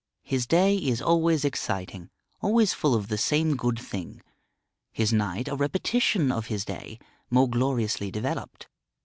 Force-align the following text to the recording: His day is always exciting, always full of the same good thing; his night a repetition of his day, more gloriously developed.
His 0.23 0.47
day 0.47 0.77
is 0.77 0.99
always 0.99 1.45
exciting, 1.45 2.09
always 2.41 2.73
full 2.73 2.95
of 2.95 3.07
the 3.07 3.19
same 3.19 3.55
good 3.55 3.77
thing; 3.77 4.23
his 4.91 5.13
night 5.13 5.47
a 5.47 5.55
repetition 5.55 6.31
of 6.31 6.47
his 6.47 6.65
day, 6.65 6.97
more 7.29 7.47
gloriously 7.47 8.09
developed. 8.09 8.67